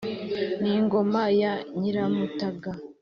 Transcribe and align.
n'ingoma 0.61 1.23
ya 1.41 1.53
nyiramutaga, 1.79 2.71